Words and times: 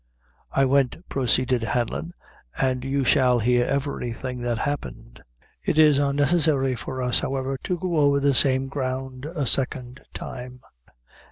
"I 0.51 0.65
went," 0.65 1.07
proceeded 1.09 1.61
Hanlon, 1.61 2.15
"and 2.57 2.83
you 2.83 3.03
shall 3.05 3.37
hear 3.37 3.67
everything 3.67 4.39
that 4.39 4.57
happened." 4.57 5.21
It 5.61 5.77
is 5.77 5.99
unnecessary 5.99 6.73
for 6.73 7.03
us, 7.03 7.19
however, 7.19 7.59
to 7.65 7.77
go 7.77 7.97
over 7.97 8.19
the 8.19 8.33
same 8.33 8.65
ground 8.67 9.25
a 9.27 9.45
second 9.45 10.01
time. 10.11 10.61